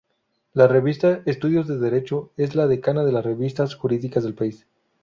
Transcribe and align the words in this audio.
La 0.53 0.65
revista 0.67 1.21
Estudios 1.27 1.67
de 1.67 1.77
Derecho 1.77 2.31
es 2.35 2.55
la 2.55 2.65
decana 2.65 3.05
de 3.05 3.11
las 3.11 3.23
revistas 3.23 3.75
jurídicas 3.75 4.23
del 4.23 4.33
país. 4.33 4.65